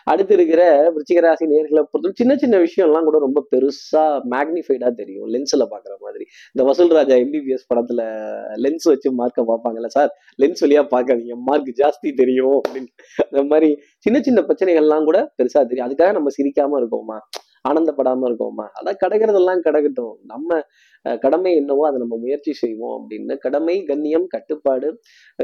அடுத்து 0.04 0.34
இருக்கிற 0.34 0.92
விருச்சிக 0.92 1.20
ராசி 1.20 1.46
நேர்களை 1.46 1.82
பொறுத்தவரை 1.92 2.14
சின்ன 2.16 2.36
சின்ன 2.36 2.58
விஷயம்லாம் 2.58 3.04
கூட 3.04 3.20
ரொம்ப 3.20 3.46
பெருசா 3.56 4.04
மேக்னிஃபைடா 4.34 4.92
தெரியும். 4.92 5.28
லென்ஸ்ல 5.28 5.66
பாக்குற 5.74 5.94
மாதிரி. 6.00 6.26
இந்த 6.54 6.68
வசூல் 6.70 6.88
ராஜா 6.88 7.16
எம்பிபிஎஸ் 7.16 7.68
படத்துல 7.74 8.02
லென்ஸ் 8.56 8.88
வச்சு 8.88 9.12
மார்க்க 9.12 9.46
பார்ப்பாங்கல்ல 9.52 9.86
சார் 9.86 10.12
லென்ஸ் 10.42 10.64
வழியா 10.66 10.84
பார்க்காதீங்க. 10.96 11.36
மார்க் 11.36 11.74
ஜாஸ்தி 11.84 12.14
தெரியும் 12.16 12.62
அப்படின்னு. 12.68 12.92
அந்த 13.30 13.44
மாதிரி 13.44 13.80
சின்ன 13.98 14.22
சின்ன 14.22 14.42
பிரச்சனைகள்லாம் 14.42 15.04
கூட 15.04 15.34
பெருசா 15.38 15.68
தெரியும். 15.68 15.88
அதுக்காக 15.90 16.12
நம்ம 16.12 16.30
சிரிக்காம 16.38 16.80
இருக்கோமா? 16.84 17.20
ஆனந்தப்படாம 17.70 18.28
இருக்கோமா? 18.30 18.66
அதான் 18.80 19.00
கிடக்கிறதெல்லாம் 19.06 19.60
கிடக்கட்டும் 19.60 20.14
நம்ம 20.24 20.60
கடமை 21.24 21.52
என்னவோ 21.62 21.84
அதை 21.88 21.98
நம்ம 22.04 22.16
முயற்சி 22.24 22.54
செய்வோம் 22.54 22.96
அப்படின்னு. 22.98 23.34
கடமை 23.46 23.76
கண்ணியம் 23.90 24.28
கட்டுப்பாடு 24.36 24.88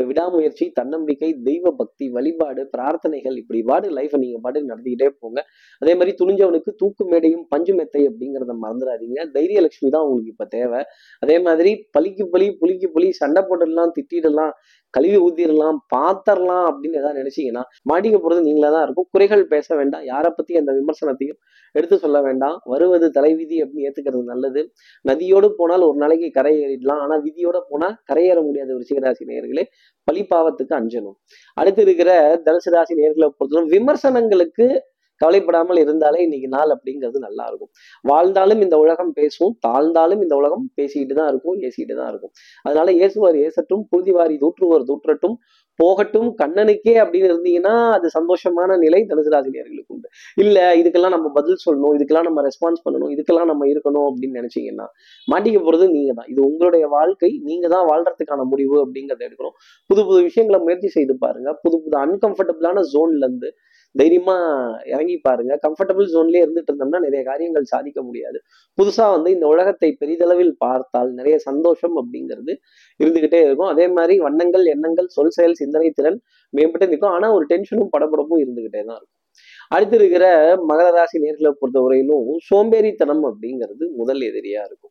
விடாமுயற்சி 0.09 0.65
தன்னம்பிக்கை 0.79 1.29
தெய்வ 1.47 1.71
பக்தி 1.81 2.05
வழிபாடு 2.09 2.61
பிரார்த்தனைகள் 2.75 3.35
இப்படி 3.41 3.61
பாடு 3.69 3.89
லைஃப்பை 3.97 4.19
நீங்க 4.23 4.39
பாட்டு 4.45 4.61
நடத்திக்கிட்டே 4.71 5.09
போங்க. 5.21 5.39
அதே 5.81 5.95
மாதிரி 5.95 6.13
துணிஞ்சவனுக்கு 6.21 6.73
தூக்கு 6.81 7.05
மேடையும் 7.13 7.45
பஞ்சு 7.49 7.75
மெத்தை 7.79 8.03
அப்படிங்கிறத 8.09 8.55
மறந்துடாதீங்க. 8.65 9.19
தைரியலட்சுமி 9.37 9.89
தான் 9.89 10.05
உங்களுக்கு 10.07 10.33
இப்ப 10.35 10.45
தேவை. 10.45 10.81
அதே 11.19 11.39
மாதிரி 11.39 11.73
பலிக்கு 11.97 12.25
பலி 12.35 12.49
புளிக்கு 12.61 12.89
புலி 12.97 13.09
சண்டை 13.21 13.43
போட்டுடலாம் 13.49 13.93
திட்டிடலாம் 13.99 14.53
கழுவி 14.93 15.17
ஊத்திடலாம் 15.25 15.77
பாத்திரலாம் 15.93 16.65
அப்படின்னு 16.69 16.99
ஏதாவது 17.01 17.19
நினைச்சீங்கன்னா 17.21 17.61
மாட்டிக்க 17.91 18.17
போறது 18.17 18.41
நீங்களா 18.47 18.69
தான் 18.75 18.83
இருக்கும். 18.87 19.07
குறைகள் 19.13 19.43
பேச 19.53 19.67
வேண்டாம். 19.75 20.03
யாரை 20.11 20.29
பத்தி 20.37 20.53
அந்த 20.61 20.71
விமர்சனத்தையும் 20.79 21.39
எடுத்து 21.75 21.95
சொல்ல 22.03 22.17
வேண்டாம். 22.21 22.57
வருவது 22.71 23.07
தலைவிதி 23.11 23.57
அப்படின்னு 23.63 23.85
ஏத்துக்கிறது 23.89 24.23
நல்லது. 24.33 24.61
நதியோடு 25.05 25.47
போனால் 25.57 25.81
ஒரு 25.81 25.97
நாளைக்கு 25.97 26.29
கரை 26.31 26.53
ஏறிடலாம். 26.65 27.01
ஆனா 27.05 27.15
விதியோட 27.23 27.59
போனா 27.69 27.89
கரையேற 28.13 28.41
முடியாத 28.43 28.73
ஒரு 28.73 28.85
சிகராசி 28.89 29.23
நேயர்களே 29.25 29.63
பழிப்பாவத்துக்கு 30.07 30.73
அஞ்சணும். 30.79 31.17
அடுத்து 31.53 31.81
இருக்கிற 31.81 32.41
தனுசு 32.45 32.73
ராசி 32.75 32.95
நேர்களை 32.95 33.29
பொறுத்தவரை 33.37 33.69
விமர்சனங்களுக்கு 33.69 34.67
கவலைப்படாமல் 35.21 35.81
இருந்தாலே 35.83 36.19
இன்னைக்கு 36.25 36.49
நாள் 36.55 36.73
அப்படிங்கிறது 36.75 37.19
நல்லா 37.27 37.45
இருக்கும். 37.49 37.71
வாழ்ந்தாலும் 38.11 38.61
இந்த 38.65 38.77
உலகம் 38.83 39.11
பேசும் 39.19 39.55
தாழ்ந்தாலும் 39.67 40.23
இந்த 40.25 40.35
உலகம் 40.41 40.65
பேசிக்கிட்டு 40.79 41.17
தான் 41.19 41.31
இருக்கும் 41.33 41.57
ஏசிக்கிட்டு 41.65 41.97
தான் 42.01 42.11
இருக்கும். 42.13 42.33
அதனால 42.65 42.91
இயேசுவார் 42.99 43.39
ஏசட்டும் 43.47 43.83
புழுதிவாரி 43.91 44.37
தூற்றுவார் 44.45 44.89
தூற்றட்டும் 44.91 45.37
போகட்டும் 45.79 46.27
கண்ணனுக்கே 46.39 46.93
அப்படின்னு 47.03 47.29
இருந்தீங்கன்னா 47.29 47.71
அது 47.95 48.07
சந்தோஷமான 48.15 48.75
நிலை 48.83 48.99
தனுசு 49.11 49.31
ராசினியர்களுக்கு 49.33 49.93
உண்டு. 49.95 50.07
இல்ல 50.43 50.57
இதுக்கெல்லாம் 50.79 51.15
நம்ம 51.15 51.29
பதில் 51.37 51.61
சொல்லணும் 51.63 51.95
இதுக்கெல்லாம் 51.97 52.27
நம்ம 52.29 52.41
ரெஸ்பான்ஸ் 52.47 52.83
பண்ணணும் 52.85 53.11
இதுக்கெல்லாம் 53.13 53.49
நம்ம 53.51 53.67
இருக்கணும் 53.71 54.07
அப்படின்னு 54.09 54.39
நினைச்சீங்கன்னா 54.41 54.85
மாட்டிக்க 55.27 55.59
போறது 55.67 55.85
நீங்க 55.95 56.13
தான். 56.19 56.29
இது 56.33 56.41
உங்களுடைய 56.49 56.85
வாழ்க்கை 56.95 57.31
நீங்க 57.49 57.67
தான் 57.75 57.85
வாழ்றதுக்கான 57.91 58.45
முடிவு 58.51 58.77
அப்படிங்கிறத 58.83 59.23
எடுக்கணும். 59.29 59.55
புது 59.89 60.03
புது 60.09 60.19
விஷயங்களை 60.29 60.59
முயற்சி 60.67 60.91
செய்து 60.97 61.15
பாருங்க. 61.25 61.49
புது 61.63 61.79
புது 61.85 61.97
அன்கம்ஃபர்டபுளான 62.05 62.83
ஜோன்ல 62.93 63.25
இருந்து 63.29 63.51
தைரியமா 63.95 64.35
இறங்கி 64.93 65.15
பாருங்க. 65.27 65.53
கம்ஃபர்டபுள் 65.65 66.07
ஜோன்லயே 66.13 66.43
இருந்துட்டு 66.45 66.71
இருந்தோம்னா 66.71 67.01
நிறைய 67.07 67.21
காரியங்கள் 67.29 67.71
சாதிக்க 67.73 68.01
முடியாது. 68.03 68.39
புதுசா 68.77 69.07
வந்து 69.15 69.31
இந்த 69.31 69.47
உலகத்தை 69.53 69.89
பெரிதளவில் 70.01 70.53
பார்த்தால் 70.57 71.11
நிறைய 71.13 71.37
சந்தோஷம் 71.49 71.97
அப்படிங்கிறது 72.01 72.53
இருந்துகிட்டே 72.99 73.41
இருக்கும். 73.47 73.71
அதே 73.73 73.87
மாதிரி 73.97 74.15
வண்ணங்கள் 74.19 74.65
எண்ணங்கள் 74.75 75.09
சொல் 75.17 75.35
செயல் 75.37 75.59
சிந்தனை 75.61 75.89
திறன் 75.99 76.19
மேம்பட்டு 76.53 76.87
நிற்கும். 76.93 77.13
ஆனா 77.17 77.29
ஒரு 77.33 77.45
டென்ஷனும் 77.53 77.93
படபடப்பும் 77.97 78.43
இருந்துகிட்டே 78.45 78.81
தான் 78.89 78.97
இருக்கும். 78.99 79.19
அடுத்து 79.75 79.95
இருக்கிற 79.99 80.25
மகர 80.69 80.87
ராசி 80.95 81.17
நேர்களை 81.23 81.51
பொறுத்தவரையிலும் 81.61 82.25
சோம்பேறித்தனம் 82.49 83.23
அப்படிங்கிறது 83.29 83.85
முதல் 84.01 84.21
எதிரியா 84.29 84.61
இருக்கும். 84.69 84.82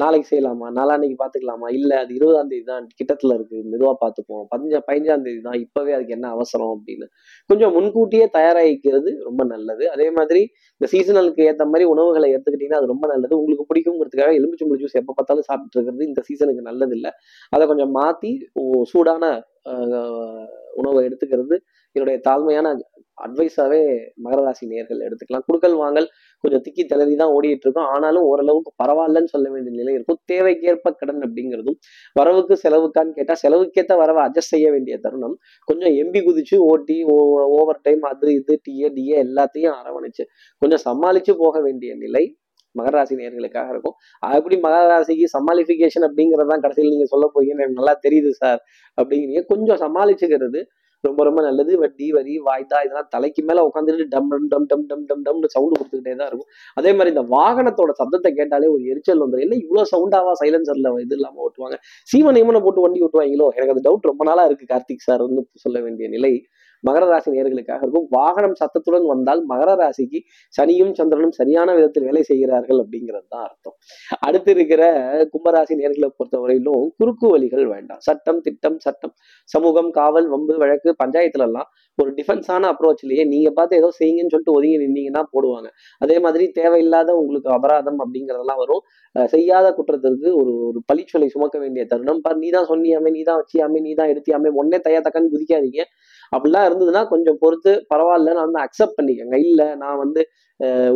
நாளைக்கு 0.00 0.26
செய்யலாமா? 0.30 0.68
நாளான்னைக்கு 0.78 1.16
பாத்துக்கலாமா? 1.22 1.68
இல்ல 1.78 1.90
அது 2.02 2.12
இருபதாம் 2.18 2.50
தேதி 2.52 2.64
தான் 2.70 2.86
கிட்டத்துல 3.00 3.34
இருக்கு. 3.38 3.58
மெதுவா 3.72 3.92
பாத்துப்போம் 4.04 4.44
பதினஞ்சா 4.52 4.80
பதினஞ்சாம் 4.88 5.24
தேதி 5.26 5.40
தான். 5.48 5.58
இப்பவே 5.64 5.92
அதுக்கு 5.96 6.16
என்ன 6.18 6.30
அவசரம் 6.36 6.72
அப்படின்னு. 6.76 7.06
கொஞ்சம் 7.50 7.74
முன்கூட்டியே 7.76 8.26
தயாராகிக்கிறது 8.38 9.12
ரொம்ப 9.28 9.44
நல்லது. 9.54 9.84
அதே 9.94 10.08
மாதிரி 10.18 10.42
இந்த 10.80 10.88
சீசனலுக்கு 10.94 11.46
ஏத்த 11.50 11.66
மாதிரி 11.72 11.86
உணவுகளை 11.94 12.30
எடுத்துக்கிட்டீங்கன்னா 12.34 12.80
அது 12.82 12.92
ரொம்ப 12.94 13.06
நல்லது. 13.12 13.34
உங்களுக்கு 13.40 13.68
பிடிக்குங்கிறதுக்காக 13.72 14.34
எலுமிச்சம்பழி 14.40 14.82
ஜூஸ் 14.84 15.00
எப்ப 15.02 15.14
பார்த்தாலும் 15.18 15.48
சாப்பிட்டு 15.50 15.76
இருக்கிறது 15.78 16.10
இந்த 16.10 16.22
சீசனுக்கு 16.28 16.68
நல்லது 16.70 16.94
இல்லை 16.98 17.12
அதை 17.52 17.64
கொஞ்சம் 17.72 17.92
மாத்தி 18.00 18.32
சூடான 18.92 19.24
உணவை 20.80 21.00
எடுத்துக்கிறது 21.08 21.54
என்னுடைய 21.96 22.16
தாழ்மையான 22.26 22.66
அட்வைஸாகவே 23.24 23.80
மகர 24.24 24.40
ராசி 24.46 24.64
நேர்கள் 24.72 25.00
எடுத்துக்கலாம். 25.06 25.44
குடுக்கல் 25.48 25.76
வாங்கல் 25.82 26.08
கொஞ்சம் 26.44 26.62
திக்கி 26.66 26.82
திணறி 26.90 27.14
தான் 27.22 27.32
ஓடிட்டு 27.36 27.66
இருக்கோம் 27.66 27.88
ஆனாலும் 27.94 28.24
ஓரளவுக்கு 28.30 28.72
பரவாயில்லன்னு 28.82 29.32
சொல்ல 29.34 29.46
வேண்டிய 29.54 29.74
நிலை 29.80 29.92
இருக்கும். 29.98 30.18
தேவைக்கேற்ப 30.32 30.92
கடன் 31.00 31.22
அப்படிங்கிறதும் 31.26 31.78
வரவுக்கு 32.20 32.56
செலவுக்கான்னு 32.64 33.16
கேட்டால் 33.18 33.40
செலவுக்கேற்ற 33.44 33.96
வரவை 34.02 34.22
அட்ஜஸ்ட் 34.26 34.54
செய்ய 34.54 34.66
வேண்டிய 34.74 34.96
தருணம். 35.06 35.36
கொஞ்சம் 35.70 35.94
எம்பி 36.02 36.22
குதிச்சு 36.28 36.58
ஓட்டி 36.72 36.98
ஓவர் 37.58 37.84
டைம் 37.86 38.04
அது 38.12 38.34
இது 38.40 38.56
டிஏ 38.66 38.90
டிஏ 38.98 39.16
எல்லாத்தையும் 39.26 39.76
அரவணைச்சு 39.80 40.24
கொஞ்சம் 40.62 40.84
சமாளிச்சு 40.88 41.34
போக 41.44 41.56
வேண்டிய 41.68 41.92
நிலை 42.04 42.24
மகராசி 42.74 43.14
நேர்களுக்காக 43.20 43.68
இருக்கும். 43.74 43.94
அப்படி 44.36 44.56
மகராசிக்கு 44.64 45.26
சமாளிஃபிகேஷன் 45.36 46.04
அப்படிங்கிறது 46.08 46.50
தான் 46.52 46.62
கடைசியில் 46.64 46.92
நீங்க 46.94 47.06
சொல்ல 47.12 47.26
போகிறீங்க 47.34 47.54
எனக்கு 47.56 47.78
நல்லா 47.80 47.94
தெரியுது 48.04 48.30
சார். 48.42 48.60
அப்படிங்கிறீங்க. 48.98 49.42
கொஞ்சம் 49.52 49.80
சமாளிச்சுக்கிறது 49.84 50.60
ரொம்ப 51.04 51.20
ரொம்ப 51.28 51.40
நல்லது. 51.46 51.72
வட்டி 51.82 52.06
வரி 52.16 52.34
வாய்தா 52.46 52.78
இதெல்லாம் 52.86 53.10
தலைக்கு 53.14 53.42
மேல 53.48 53.64
உட்காந்துட்டு 53.68 54.06
டம் 54.14 54.28
டம் 54.32 54.46
டம் 54.52 54.66
டம் 54.70 54.84
டம் 54.90 55.04
டம் 55.10 55.22
டம்னு 55.26 55.50
சவுண்டு 55.54 55.78
கொடுத்துக்கிட்டே 55.78 56.14
தான் 56.20 56.30
இருக்கும். 56.30 56.48
அதே 56.80 56.90
மாதிரி 56.96 57.12
இந்த 57.14 57.24
வாகனத்தோட 57.36 57.92
சத்தத்தை 58.00 58.32
கேட்டாலே 58.38 58.68
ஒரு 58.74 58.82
எரிச்சல் 58.92 59.22
வந்துடும் 59.24 59.46
என்ன 59.46 59.58
இவ்வளவு 59.64 59.90
சவுண்டாவா 59.94 60.32
சைலன்சர்ல 60.42 60.92
இது 61.04 61.16
இல்லாம 61.18 61.42
ஓட்டுவாங்க. 61.46 61.78
சீவன் 62.12 62.36
நியமனம் 62.38 62.64
போட்டு 62.66 62.84
வண்டி 62.86 63.04
ஓட்டுவாங்களோ? 63.06 63.48
எனக்கு 63.56 63.74
அந்த 63.74 63.84
டவுட் 63.88 64.10
ரொம்ப 64.12 64.24
நாளா 64.30 64.44
இருக்கு 64.50 64.66
கார்த்திக் 64.74 65.06
சார் 65.08 65.24
வந்து 65.26 65.44
சொல்ல 65.66 65.78
வேண்டிய 65.86 66.08
நிலை 66.16 66.32
மகர 66.86 67.04
ராசி 67.10 67.28
நேர்களுக்காக 67.36 67.80
இருக்கும். 67.84 68.06
வாகனம் 68.18 68.56
சத்தத்துடன் 68.60 69.06
வந்தால் 69.12 69.42
மகர 69.52 69.70
ராசிக்கு 69.80 70.20
சனியும் 70.54 70.92
சந்திரனும் 70.98 71.34
சரியான 71.40 71.74
விதத்தில் 71.78 72.06
வேலை 72.08 72.22
செய்கிறார்கள் 72.30 72.80
அப்படிங்கிறது 72.84 73.26
தான் 73.34 73.44
அர்த்தம். 73.48 73.76
அடுத்து 74.28 74.50
இருக்கிற 74.56 74.82
கும்பராசி 75.32 75.74
நேர்களை 75.80 76.10
பொறுத்தவரையிலும் 76.18 76.86
குறுக்கு 77.00 77.26
வழிகள் 77.34 77.66
வேண்டாம். 77.74 78.02
சட்டம் 78.08 78.40
திட்டம் 78.46 78.78
சட்டம். 78.86 79.14
சமூகம் 79.54 79.90
காவல் 79.98 80.28
வம்பு 80.34 80.56
வழக்கு 80.64 80.90
பஞ்சாயத்துல 81.02 81.46
எல்லாம் 81.50 81.68
ஒரு 81.98 82.10
டிஃபென்ஸான 82.18 82.64
அப்ரோச்லயே 82.72 83.22
நீங்க 83.32 83.48
பார்த்து 83.58 83.78
ஏதோ 83.80 83.88
செய்யுங்கன்னு 84.00 84.32
சொல்லிட்டு 84.32 84.56
ஒதுங்கி 84.56 84.76
நின்னீங்கன்னா 84.82 85.22
போடுவாங்க. 85.34 85.68
அதே 86.04 86.16
மாதிரி 86.24 86.44
தேவையில்லாத 86.58 87.10
உங்களுக்கு 87.20 87.48
அபராதம் 87.56 87.98
அப்படிங்கறதெல்லாம் 88.04 88.60
வரும். 88.62 88.82
செய்யாத 89.34 89.66
குற்றத்திற்கு 89.78 90.28
ஒரு 90.40 90.52
ஒரு 90.68 90.80
பழிச்சொலை 90.90 91.28
சுமக்க 91.34 91.56
வேண்டிய 91.62 91.84
தருணம். 91.92 92.20
பார் 92.24 92.38
நீ 92.42 92.48
தான் 92.56 92.68
சொன்னியாமே 92.70 93.10
நீ 93.16 93.22
தான் 93.30 93.40
வச்சியாமே 93.40 93.80
நீ 93.86 93.92
தான் 94.00 94.10
எடுத்தியாமே 94.12 94.50
ஒன்னே 94.62 94.78
தயா 94.86 95.00
தக்கன்னு 95.06 95.32
குதிக்காதீங்க. 95.34 95.82
அப்படிலாம் 96.32 96.66
இருந்ததுன்னா 96.68 97.02
கொஞ்சம் 97.12 97.38
பொறுத்து 97.42 97.72
பரவாயில்ல 97.92 98.34
நான் 98.38 98.48
வந்து 98.48 98.64
அக்செப்ட் 98.66 98.98
பண்ணிக்கங்க. 98.98 99.36
இல்லை 99.48 99.68
நான் 99.82 100.00
வந்து 100.04 100.22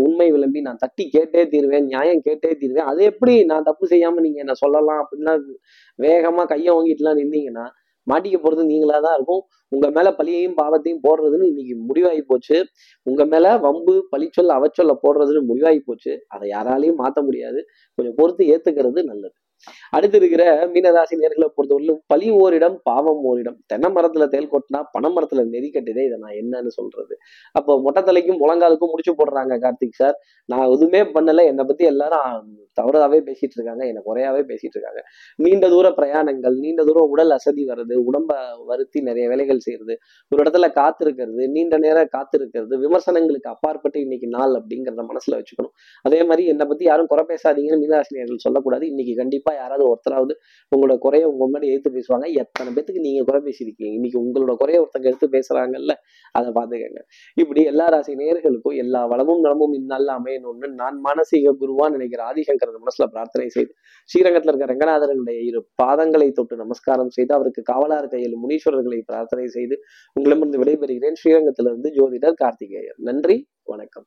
உண்மை 0.04 0.26
விளம்பி 0.34 0.60
நான் 0.66 0.80
தட்டி 0.84 1.04
கேட்டே 1.16 1.42
தீருவேன் 1.52 1.86
நியாயம் 1.90 2.22
கேட்டே 2.26 2.50
தீருவேன். 2.62 2.88
அது 2.90 3.00
எப்படி 3.10 3.34
நான் 3.50 3.66
தப்பு 3.68 3.84
செய்யாம 3.92 4.22
நீங்க 4.26 4.38
என்ன 4.44 4.54
சொல்லலாம் 4.62 5.00
அப்படின்னா 5.04 5.34
வேகமா 5.98 6.44
கையை 6.52 6.70
வாங்கிட்டுலாம் 6.76 7.20
நின்னீங்கன்னா 7.20 7.66
மாட்டிக்க 8.06 8.36
போறது 8.38 8.62
நீங்களா 8.70 8.96
தான் 9.04 9.16
இருக்கும். 9.18 9.42
உங்க 9.72 9.86
மேல 9.96 10.08
பழியையும் 10.18 10.56
பாவத்தையும் 10.60 11.02
போடுறதுன்னு 11.04 11.46
இன்னைக்கு 11.50 11.74
முடிவாகி 11.90 12.22
போச்சு. 12.30 12.56
உங்க 13.06 13.22
மேல 13.32 13.52
வம்பு 13.66 13.94
பழிச்சொல்ல 14.12 14.56
அவச்சொல்ல 14.60 14.94
போடுறதுன்னு 15.04 15.42
முடிவாகி 15.50 15.80
போச்சு. 15.88 16.12
அதை 16.34 16.46
யாராலையும் 16.54 17.00
மாற்ற 17.02 17.20
முடியாது. 17.28 17.60
கொஞ்சம் 17.98 18.16
பொறுத்து 18.20 18.44
ஏத்துக்கிறது 18.54 19.02
நல்லது. 19.12 19.34
அடுத்து 19.90 20.19
இருக்கிற 20.19 20.66
மீனராசி 20.66 21.16
நேர்களை 21.23 21.49
பொறுத்தவரையிலும் 21.57 22.00
பழி 22.07 22.31
ஓரிடம் 22.31 22.81
பாவம் 22.83 23.23
ஓரிடம். 23.23 23.59
தென்னை 23.66 23.90
மரத்துல 23.92 24.26
தேல் 24.28 24.49
கொட்டினா 24.50 24.83
பனை 24.90 25.11
மரத்துல 25.14 25.45
நெறி 25.45 25.71
கட்டுதே 25.75 26.04
இதை 26.07 26.19
நான் 26.19 26.37
என்னன்னு 26.42 26.66
சொல்றது. 26.66 27.16
அப்போ 27.52 27.81
மொட்டை 27.81 28.02
தலைக்கும் 28.02 28.40
முழங்காலுக்கும் 28.42 28.92
முடிச்சு 28.92 29.12
போடுறாங்க 29.12 29.59
கார்த்திக் 29.59 30.00
சார். 30.00 30.16
நான் 30.45 30.66
எதுவுமே 30.66 31.02
பண்ணல. 31.02 31.45
என்னை 31.45 31.64
பத்தி 31.64 31.85
எல்லாரும் 31.85 32.61
தவறாவே 32.81 33.19
பேசிட்டு 33.21 33.57
இருக்காங்க. 33.57 33.87
என்னை 33.87 34.02
குறையாவே 34.07 34.42
பேசிட்டு 34.50 34.76
இருக்காங்க. 34.76 35.00
நீண்ட 35.37 35.69
தூர 35.69 35.88
பிரயாணங்கள் 35.88 36.54
நீண்ட 36.54 36.85
தூரம் 36.85 37.09
உடல் 37.09 37.31
அசதி 37.31 37.64
வர்றது 37.64 37.97
உடம்ப 38.07 38.33
வருத்தி 38.66 39.00
நிறைய 39.00 39.28
வேலைகள் 39.28 39.59
செய்யறது 39.59 39.99
ஒரு 40.28 40.42
இடத்துல 40.42 40.69
காத்திருக்கிறது 40.78 41.49
நீண்ட 41.49 41.78
நேரம் 41.78 42.09
காத்திருக்கிறது 42.16 42.76
விமர்சனங்களுக்கு 42.78 43.50
அப்பாற்பட்டு 43.50 44.00
இன்னைக்கு 44.00 44.28
நாள் 44.28 44.50
அப்படிங்கிறத 44.50 45.04
மனசுல 45.11 45.37
வச்சுக்கணும். 45.37 45.73
அதே 46.02 46.25
மாதிரி 46.25 46.49
என்னை 46.49 46.66
பத்தி 46.66 46.85
யாரும் 46.85 47.07
குறை 47.07 47.25
பேசாதீங்கன்னு 47.28 47.83
மீனராசினியர்கள் 47.85 48.45
சொல்லக்கூடாது. 48.47 48.87
இன்னைக்கு 48.87 49.14
கண்டிப்பா 49.16 49.51
யாராவது 49.54 49.85
ஒருத்தராவது 49.92 50.35
உங்களோட 50.76 50.99
குறைய 50.99 51.28
உங்க 51.28 51.49
முன்னாடி 51.49 51.71
எடுத்து 51.71 51.90
பேசுவாங்க. 51.90 52.32
எத்தனை 52.32 52.75
பேத்துக்கு 52.75 53.00
நீங்க 53.00 53.25
குறை 53.25 53.40
பேசியிருக்கீங்க? 53.40 53.92
இன்னைக்கு 53.92 54.21
உங்களோட 54.25 54.54
குறைய 54.54 54.80
ஒருத்தங்க 54.80 55.04
எடுத்து 55.04 55.28
பேசுறாங்கல்ல 55.28 55.92
அதை 56.32 56.52
பாத்துக்கங்க 56.52 57.00
இப்படி 57.35 57.62
எல்லா 57.62 57.87
ராசி 57.87 58.14
நேர்களுக்கும் 58.14 58.76
எல்லா 58.76 59.06
வளமும் 59.06 59.40
நலமும் 59.40 59.73
இந்நாள்ல 59.73 60.16
அமையணும்னு 60.18 60.68
நான் 60.68 61.00
மானசீக 61.04 61.54
குருவான்னு 61.61 61.90
நினைக்கிற 61.90 62.25
ஆதிசங்கர 62.25 62.71
மனசுல 62.78 63.06
பிரார்த்தனை 63.06 63.49
செய்து 63.49 63.73
ஸ்ரீரங்கத்துல 64.14 64.52
இருக்க 64.52 64.71
ரங்கநாதரனுடைய 64.73 65.44
இரு 65.44 65.68
பாதங்களை 65.82 66.32
தொட்டு 66.32 66.56
நமஸ்காரம் 66.56 67.11
செய்து 67.11 67.35
அவருக்கு 67.35 67.62
காவலார் 67.73 68.09
கையில் 68.09 68.37
முனீஸ்வரர்களை 68.37 69.00
பிரார்த்தனை 69.04 69.47
செய்து 69.47 69.78
உங்களிடமிருந்து 70.12 70.62
விடைபெறுகிறேன். 70.62 71.12
ஸ்ரீரங்கத்திலிருந்து 71.25 71.90
ஜோதிடர் 71.94 72.32
கார்த்திகேயன். 72.35 72.94
நன்றி 72.97 73.49
வணக்கம். 73.62 74.06